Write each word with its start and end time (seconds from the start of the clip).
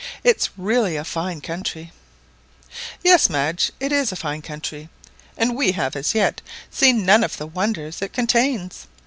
It's 0.23 0.49
really 0.57 0.95
a 0.95 1.03
very 1.05 1.05
fine 1.11 1.41
country!" 1.41 1.91
"Yes, 3.03 3.29
Madge; 3.29 3.71
it 3.79 3.91
is 3.91 4.11
a 4.11 4.15
fine 4.15 4.41
country, 4.41 4.89
and 5.37 5.55
we 5.55 5.73
have 5.73 5.95
as 5.95 6.15
yet 6.15 6.41
seen 6.71 7.05
none 7.05 7.23
of 7.23 7.37
the 7.37 7.45
wonders 7.45 8.01
it 8.01 8.11
contains. 8.11 8.87